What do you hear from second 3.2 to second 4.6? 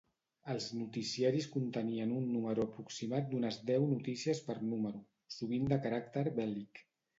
d’unes deu notícies per